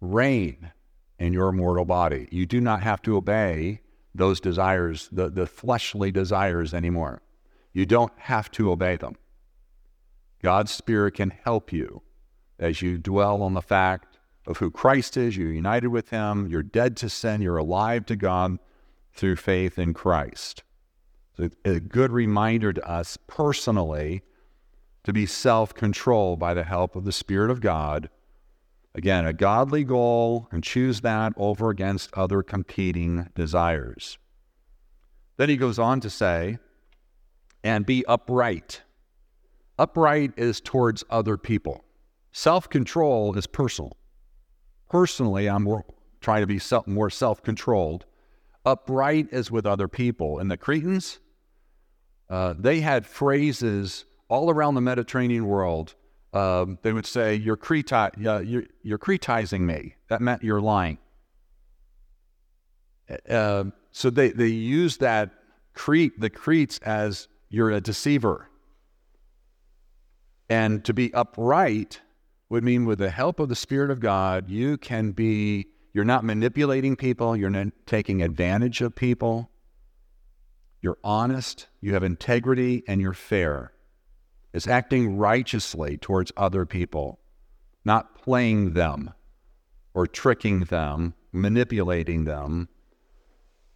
[0.00, 0.70] reign
[1.18, 2.28] in your mortal body.
[2.30, 3.80] You do not have to obey
[4.14, 7.22] those desires, the, the fleshly desires anymore.
[7.72, 9.16] You don't have to obey them.
[10.40, 12.02] God's Spirit can help you
[12.60, 15.36] as you dwell on the fact of who Christ is.
[15.36, 16.46] You're united with Him.
[16.46, 17.42] You're dead to sin.
[17.42, 18.60] You're alive to God
[19.12, 20.62] through faith in Christ.
[21.36, 24.22] So a good reminder to us personally
[25.04, 28.10] to be self controlled by the help of the Spirit of God.
[28.94, 34.18] Again, a godly goal, and choose that over against other competing desires.
[35.38, 36.58] Then he goes on to say,
[37.64, 38.82] and be upright.
[39.78, 41.84] Upright is towards other people.
[42.32, 43.96] Self control is personal.
[44.90, 45.66] Personally, I'm
[46.20, 48.04] trying to be more self controlled.
[48.64, 50.38] Upright as with other people.
[50.38, 51.18] And the Cretans,
[52.30, 55.94] uh, they had phrases all around the Mediterranean world.
[56.32, 59.96] Um, they would say, you're, creti- uh, you're, you're cretizing me.
[60.08, 60.98] That meant you're lying.
[63.28, 65.30] Uh, so they, they use that
[65.74, 68.48] Crete, the Cretes, as you're a deceiver.
[70.48, 72.00] And to be upright
[72.48, 76.24] would mean with the help of the Spirit of God, you can be, you're not
[76.24, 79.50] manipulating people, you're not taking advantage of people.
[80.80, 83.72] You're honest, you have integrity, and you're fair.
[84.52, 87.20] It's acting righteously towards other people,
[87.84, 89.12] not playing them
[89.94, 92.68] or tricking them, manipulating them,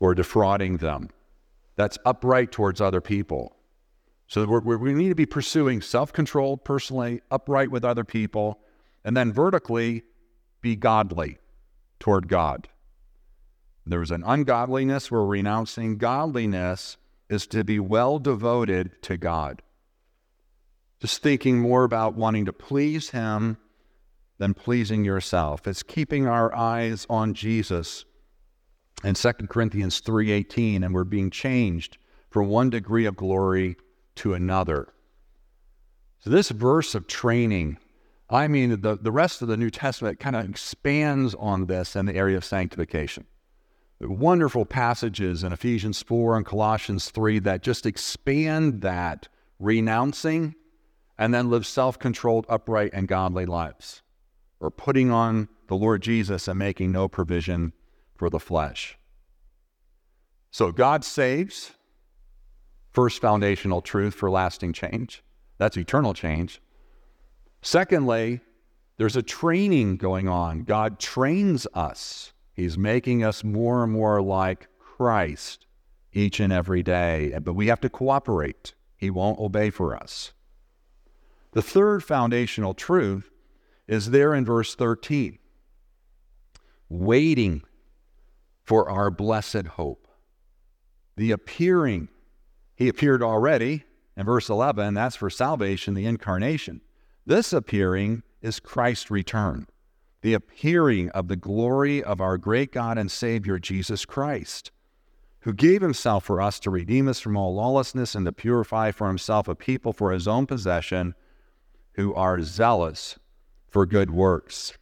[0.01, 1.11] or defrauding them.
[1.77, 3.57] That's upright towards other people.
[4.27, 8.59] So we're, we're, need to be pursuing self control personally, upright with other people,
[9.05, 10.03] and then vertically,
[10.63, 11.39] be godly
[11.99, 12.69] toward God.
[13.85, 15.97] There's an ungodliness we're renouncing.
[15.97, 16.97] Godliness
[17.29, 19.63] is to be well devoted to God.
[21.01, 23.59] Just thinking more about wanting to please Him
[24.39, 25.67] than pleasing yourself.
[25.67, 28.05] It's keeping our eyes on Jesus
[29.05, 31.99] in 2 Corinthians 3:18 and we're being changed
[32.31, 33.77] from one degree of glory
[34.17, 34.89] to another.
[36.19, 37.79] So this verse of training
[38.29, 42.07] I mean, the, the rest of the New Testament kind of expands on this in
[42.07, 43.25] the area of sanctification.
[44.01, 50.55] Wonderful passages in Ephesians 4 and Colossians 3 that just expand that renouncing
[51.19, 54.03] and then live self controlled, upright, and godly lives,
[54.61, 57.73] or putting on the Lord Jesus and making no provision
[58.17, 58.99] for the flesh.
[60.51, 61.73] So God saves,
[62.93, 65.23] first foundational truth for lasting change.
[65.59, 66.61] That's eternal change.
[67.67, 68.39] Secondly,
[68.97, 70.63] there's a training going on.
[70.63, 75.67] God trains us, He's making us more and more like Christ
[76.13, 77.37] each and every day.
[77.43, 80.33] But we have to cooperate, He won't obey for us.
[81.55, 83.33] The third foundational truth
[83.89, 85.37] is there in verse 13
[86.89, 87.63] waiting
[88.63, 90.07] for our blessed hope.
[91.17, 92.11] The appearing,
[92.77, 93.83] he appeared already
[94.17, 96.81] in verse 11, that's for salvation, the incarnation.
[97.27, 99.67] This appearing is Christ's return,
[100.23, 104.71] the appearing of the glory of our great God and Savior, Jesus Christ,
[105.41, 109.09] who gave himself for us to redeem us from all lawlessness and to purify for
[109.09, 111.17] himself a people for his own possession
[111.95, 113.19] who are zealous
[113.69, 114.79] for good works.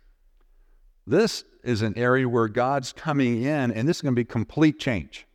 [1.06, 4.78] This is an area where God's coming in, and this is going to be complete
[4.78, 5.26] change.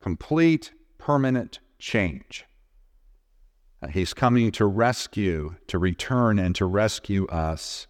[0.00, 2.46] Complete, permanent change.
[3.88, 7.86] He's coming to rescue, to return, and to rescue us.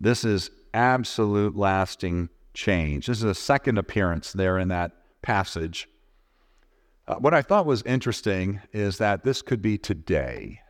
[0.00, 3.06] This is absolute lasting change.
[3.06, 4.92] This is a second appearance there in that
[5.22, 5.88] passage.
[7.06, 10.60] Uh, what I thought was interesting is that this could be today.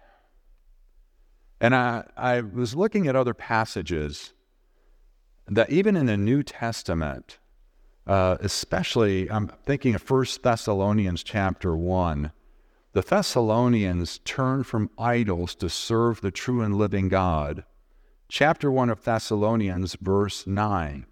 [1.61, 4.33] And I, I was looking at other passages
[5.49, 7.39] that even in the New Testament,
[8.07, 12.31] uh, especially I'm thinking of First Thessalonians chapter 1,
[12.93, 17.65] the Thessalonians turned from idols to serve the true and living God.
[18.29, 21.07] Chapter 1 of Thessalonians, verse 9.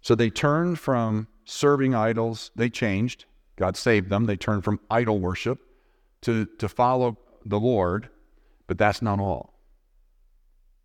[0.00, 3.26] So they turned from serving idols, they changed.
[3.56, 4.24] God saved them.
[4.24, 5.58] They turned from idol worship
[6.22, 8.08] to, to follow the Lord,
[8.66, 9.54] but that's not all.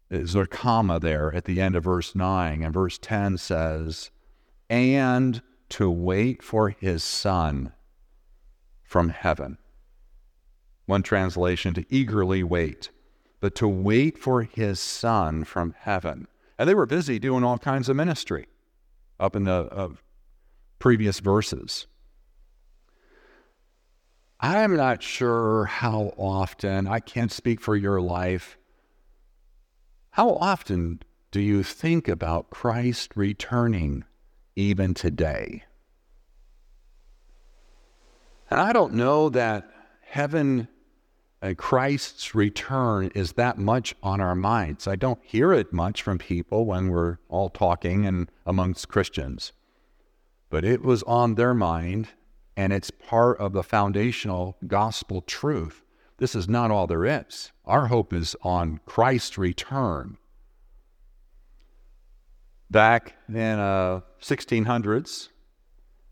[0.09, 4.11] There's a comma there at the end of verse 9, and verse 10 says,
[4.69, 7.73] and to wait for his son
[8.83, 9.57] from heaven.
[10.85, 12.91] One translation to eagerly wait,
[13.39, 16.27] but to wait for his son from heaven.
[16.57, 18.47] And they were busy doing all kinds of ministry
[19.19, 19.89] up in the uh,
[20.79, 21.87] previous verses.
[24.39, 28.57] I'm not sure how often, I can't speak for your life.
[30.11, 34.03] How often do you think about Christ returning
[34.55, 35.63] even today?
[38.49, 39.69] And I don't know that
[40.01, 40.67] heaven
[41.53, 44.87] Christ's return is that much on our minds.
[44.87, 49.51] I don't hear it much from people when we're all talking and amongst Christians.
[50.49, 52.09] But it was on their mind,
[52.55, 55.83] and it's part of the foundational gospel truth.
[56.17, 57.51] This is not all there is.
[57.65, 60.17] Our hope is on Christ's return.
[62.71, 65.29] Back in uh, 1600s,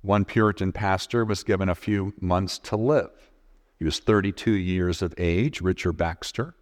[0.01, 3.31] one Puritan pastor was given a few months to live.
[3.77, 6.55] He was 32 years of age, Richard Baxter.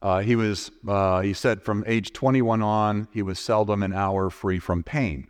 [0.00, 4.30] Uh, he was, uh, he said, from age 21 on, he was seldom an hour
[4.30, 5.28] free from pain.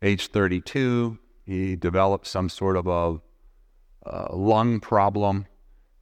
[0.00, 3.20] Age 32, he developed some sort of a,
[4.08, 5.46] a lung problem,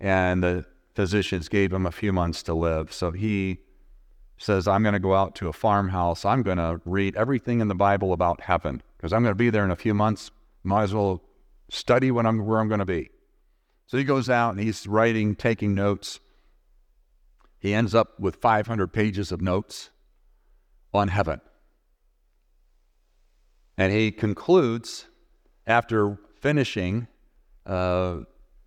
[0.00, 2.92] and the physicians gave him a few months to live.
[2.92, 3.58] So he
[4.36, 6.24] says, I'm going to go out to a farmhouse.
[6.24, 9.50] I'm going to read everything in the Bible about heaven because I'm going to be
[9.50, 10.30] there in a few months.
[10.62, 11.22] Might as well
[11.70, 13.10] study when I'm, where I'm going to be.
[13.86, 16.20] So he goes out and he's writing, taking notes.
[17.58, 19.90] He ends up with 500 pages of notes
[20.92, 21.40] on heaven.
[23.76, 25.06] And he concludes,
[25.66, 27.08] after finishing
[27.66, 28.18] uh,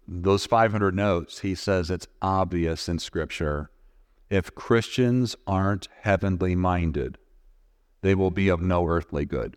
[0.07, 3.69] those 500 notes, he says it's obvious in Scripture
[4.29, 7.17] if Christians aren't heavenly minded,
[8.01, 9.55] they will be of no earthly good.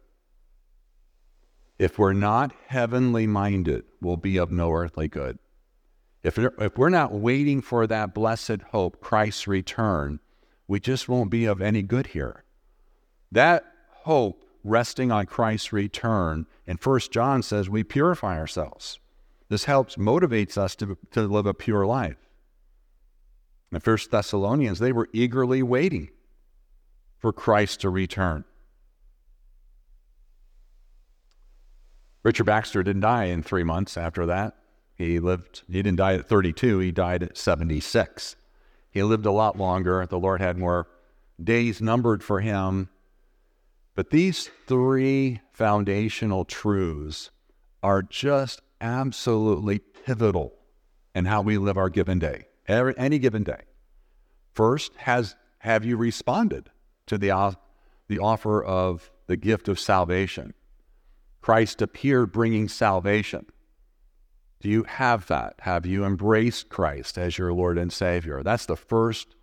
[1.80, 5.38] If we're not heavenly minded, we'll be of no earthly good.
[6.22, 10.20] If, if we're not waiting for that blessed hope, Christ's return,
[10.68, 12.44] we just won't be of any good here.
[13.32, 13.64] That
[14.02, 18.98] hope resting on Christ's return, and First John says we purify ourselves.
[19.48, 22.28] This helps, motivates us to, to live a pure life.
[23.72, 26.10] In First Thessalonians, they were eagerly waiting
[27.16, 28.44] for Christ to return.
[32.22, 34.56] Richard Baxter didn't die in three months after that.
[34.94, 38.36] He lived, he didn't die at 32, he died at 76.
[38.90, 40.04] He lived a lot longer.
[40.06, 40.88] The Lord had more
[41.42, 42.90] days numbered for him.
[43.94, 47.30] But these three foundational truths
[47.82, 50.54] are just absolutely pivotal
[51.14, 53.62] in how we live our given day every, any given day.
[54.52, 56.70] First, has have you responded
[57.06, 57.56] to the,
[58.08, 60.54] the offer of the gift of salvation?
[61.40, 63.46] Christ appeared bringing salvation.
[64.60, 65.54] Do you have that?
[65.60, 68.42] Have you embraced Christ as your Lord and Savior?
[68.42, 69.34] That's the first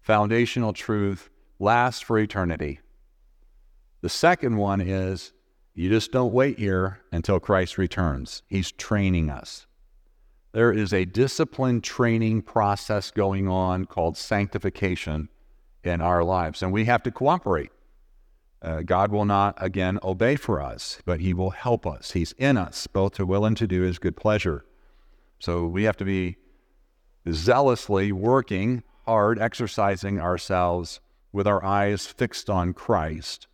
[0.00, 2.80] foundational truth, lasts for eternity.
[4.00, 5.32] The second one is
[5.74, 8.42] you just don't wait here until Christ returns.
[8.48, 9.66] He's training us.
[10.52, 15.28] There is a disciplined training process going on called sanctification
[15.84, 17.70] in our lives, and we have to cooperate.
[18.60, 22.12] Uh, God will not, again, obey for us, but He will help us.
[22.12, 24.64] He's in us, both to will and to do His good pleasure.
[25.38, 26.36] So we have to be
[27.30, 31.00] zealously working hard, exercising ourselves
[31.32, 33.46] with our eyes fixed on Christ,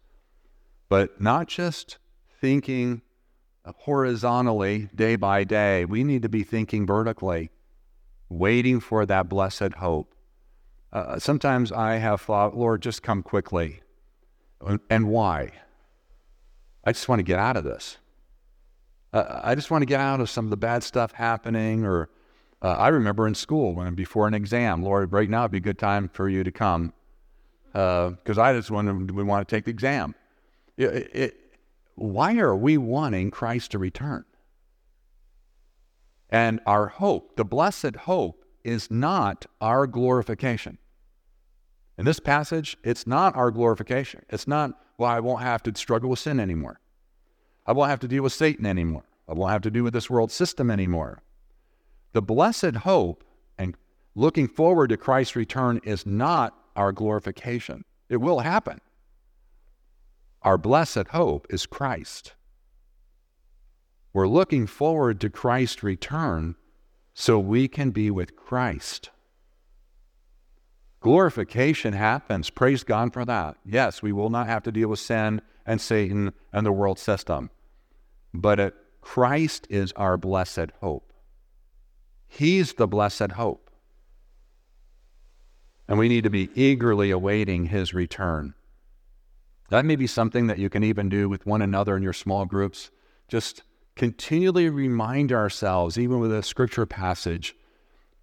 [0.88, 1.98] but not just
[2.40, 3.02] thinking
[3.64, 5.84] horizontally day by day.
[5.84, 7.50] We need to be thinking vertically,
[8.28, 10.14] waiting for that blessed hope.
[10.92, 13.80] Uh, sometimes I have thought, Lord, just come quickly.
[14.90, 15.52] And why?
[16.84, 17.98] I just want to get out of this.
[19.12, 21.84] Uh, I just want to get out of some of the bad stuff happening.
[21.84, 22.10] Or
[22.62, 25.60] uh, I remember in school when before an exam, Lord, right now would be a
[25.60, 26.92] good time for you to come
[27.72, 30.14] because uh, I just want we want to take the exam.
[30.76, 31.40] It, it,
[31.96, 34.24] why are we wanting Christ to return?
[36.30, 40.78] And our hope, the blessed hope, is not our glorification.
[41.96, 44.24] In this passage, it's not our glorification.
[44.28, 46.80] It's not, well, I won't have to struggle with sin anymore.
[47.66, 49.04] I won't have to deal with Satan anymore.
[49.28, 51.22] I won't have to deal with this world system anymore.
[52.12, 53.24] The blessed hope
[53.58, 53.76] and
[54.14, 57.84] looking forward to Christ's return is not our glorification.
[58.08, 58.80] It will happen.
[60.42, 62.34] our blessed hope is Christ.
[64.12, 66.54] We're looking forward to Christ's return
[67.14, 69.10] so we can be with Christ.
[71.04, 72.48] Glorification happens.
[72.48, 73.58] Praise God for that.
[73.62, 77.50] Yes, we will not have to deal with sin and Satan and the world system.
[78.32, 81.12] But it, Christ is our blessed hope.
[82.26, 83.70] He's the blessed hope.
[85.86, 88.54] And we need to be eagerly awaiting his return.
[89.68, 92.46] That may be something that you can even do with one another in your small
[92.46, 92.90] groups.
[93.28, 93.62] Just
[93.94, 97.54] continually remind ourselves, even with a scripture passage,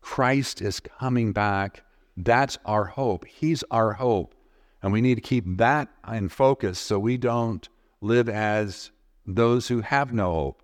[0.01, 1.83] Christ is coming back
[2.17, 3.25] that's our hope.
[3.25, 4.35] He's our hope.
[4.81, 7.67] And we need to keep that in focus so we don't
[8.01, 8.91] live as
[9.25, 10.63] those who have no hope.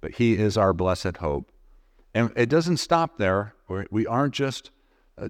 [0.00, 1.50] But He is our blessed hope.
[2.14, 3.54] And it doesn't stop there.
[3.90, 4.70] We aren't just
[5.16, 5.28] uh,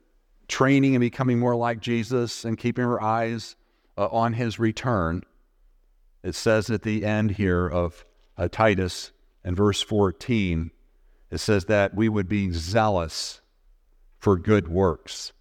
[0.49, 3.57] training and becoming more like Jesus and keeping our eyes
[3.97, 5.23] uh, on His return.
[6.23, 8.05] It says at the end here of
[8.37, 9.13] uh, Titus
[9.45, 10.71] in verse 14,
[11.31, 13.41] it says that we would be zealous
[14.19, 15.33] for good works.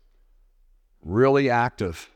[1.01, 2.09] Really active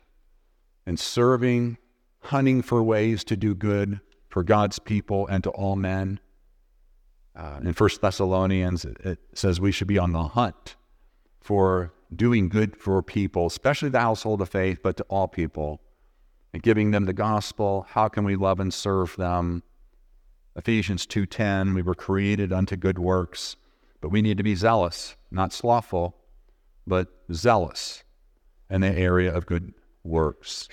[0.86, 1.78] in serving,
[2.22, 4.00] hunting for ways to do good
[4.30, 6.20] for God's people and to all men.
[7.36, 10.76] Uh, in First Thessalonians, it, it says we should be on the hunt
[11.40, 15.82] for doing good for people, especially the household of faith, but to all people,
[16.54, 17.86] and giving them the gospel.
[17.90, 19.64] How can we love and serve them?
[20.56, 23.56] Ephesians 2:10, we were created unto good works,
[24.02, 26.18] but we need to be zealous, not slothful,
[26.86, 28.04] but zealous
[28.70, 29.74] in the area of good
[30.04, 30.68] works.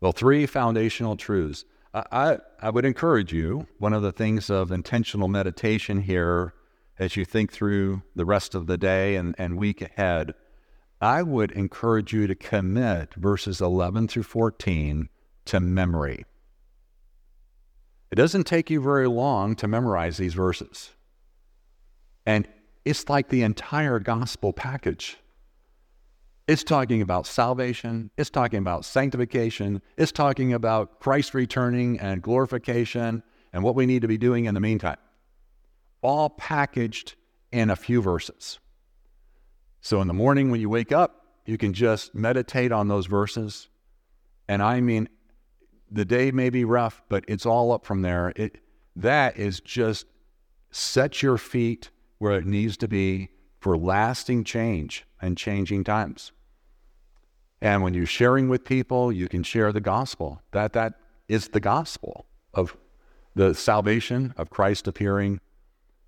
[0.00, 1.64] Well, three foundational truths.
[1.92, 6.54] I, I, would encourage you, one of the things of intentional meditation here
[6.98, 10.34] as you think through the rest of the day and, and week ahead,
[11.00, 15.08] I would encourage you to commit verses 11 through 14
[15.46, 16.26] to memory.
[18.12, 20.90] It doesn't take you very long to memorize these verses.
[22.26, 22.46] And
[22.84, 25.18] it's like the entire gospel package.
[26.46, 33.22] It's talking about salvation, it's talking about sanctification, it's talking about Christ returning and glorification
[33.52, 34.96] and what we need to be doing in the meantime.
[36.02, 37.14] All packaged
[37.52, 38.58] in a few verses.
[39.80, 43.68] So in the morning when you wake up, you can just meditate on those verses.
[44.48, 45.08] And I mean,
[45.90, 48.32] the day may be rough, but it's all up from there.
[48.36, 48.58] It,
[48.96, 50.06] that is just
[50.70, 56.32] set your feet where it needs to be for lasting change and changing times.
[57.62, 60.40] And when you're sharing with people, you can share the gospel.
[60.52, 60.94] That that
[61.28, 62.76] is the gospel of
[63.34, 65.40] the salvation of Christ appearing.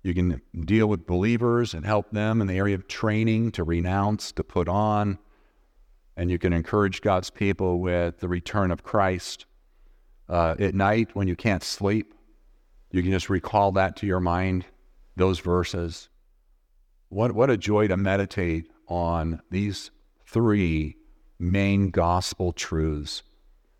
[0.03, 4.31] You can deal with believers and help them in the area of training to renounce,
[4.33, 5.17] to put on.
[6.15, 9.47] And you can encourage God's people with the return of Christ.
[10.29, 12.13] Uh, at night, when you can't sleep,
[12.91, 14.65] you can just recall that to your mind
[15.15, 16.09] those verses.
[17.09, 19.91] What, what a joy to meditate on these
[20.25, 20.97] three
[21.39, 23.23] main gospel truths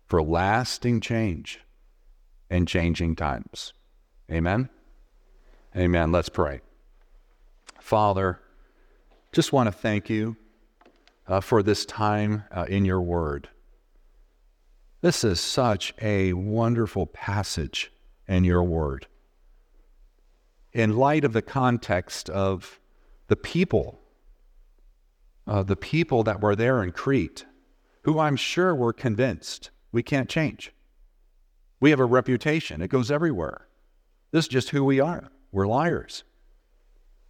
[0.06, 1.60] for lasting change
[2.50, 3.72] and changing times.
[4.30, 4.68] Amen?
[5.76, 6.12] Amen.
[6.12, 6.60] Let's pray.
[7.80, 8.40] Father,
[9.32, 10.36] just want to thank you
[11.26, 13.48] uh, for this time uh, in your word.
[15.00, 17.92] This is such a wonderful passage
[18.26, 19.06] in your word
[20.74, 22.80] in light of the context of
[23.28, 24.00] the people,
[25.46, 27.46] uh, the people that were there in Crete,
[28.02, 30.72] who I'm sure were convinced we can't change.
[31.80, 33.68] We have a reputation, it goes everywhere.
[34.32, 35.30] This is just who we are.
[35.52, 36.24] We're liars,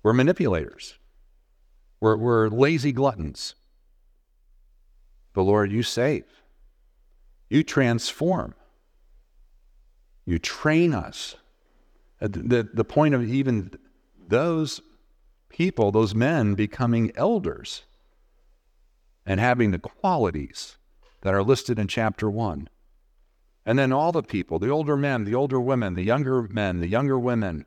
[0.02, 0.98] we're manipulators,
[2.00, 3.54] we're, we're lazy gluttons.
[5.34, 6.24] But Lord, you save,
[7.50, 8.54] you transform,
[10.24, 11.36] you train us
[12.24, 13.70] Uh, the, the point of even
[14.28, 14.80] those
[15.50, 17.82] people, those men becoming elders
[19.26, 20.78] and having the qualities
[21.20, 22.68] that are listed in chapter one.
[23.66, 26.88] And then all the people, the older men, the older women, the younger men, the
[26.88, 27.66] younger women,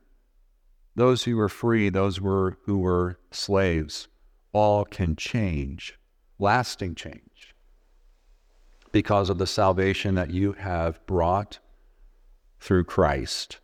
[0.96, 4.08] those who were free, those were, who were slaves,
[4.54, 6.00] all can change,
[6.40, 7.54] lasting change,
[8.92, 11.60] because of the salvation that you have brought
[12.60, 13.60] through Christ.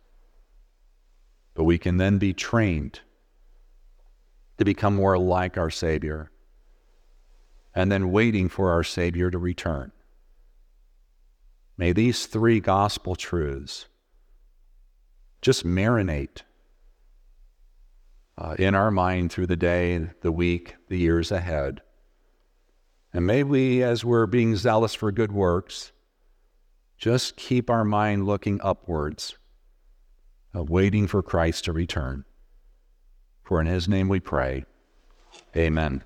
[1.54, 3.00] But we can then be trained
[4.58, 6.30] to become more like our Savior
[7.74, 9.92] and then waiting for our Savior to return.
[11.76, 13.86] May these three gospel truths
[15.42, 16.42] just marinate
[18.38, 21.82] uh, in our mind through the day, the week, the years ahead.
[23.12, 25.92] And may we, as we're being zealous for good works,
[26.98, 29.36] Just keep our mind looking upwards,
[30.54, 32.24] uh, waiting for Christ to return.
[33.42, 34.64] For in his name we pray.
[35.56, 36.02] Amen.